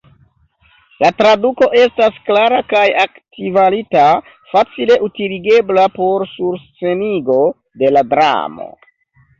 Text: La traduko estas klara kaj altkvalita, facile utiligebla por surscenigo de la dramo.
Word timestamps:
La 1.03 1.09
traduko 1.17 1.67
estas 1.81 2.17
klara 2.29 2.63
kaj 2.73 2.87
altkvalita, 3.03 4.07
facile 4.55 4.99
utiligebla 5.11 5.85
por 6.01 6.29
surscenigo 6.35 7.41
de 7.85 7.95
la 7.97 8.07
dramo. 8.17 8.71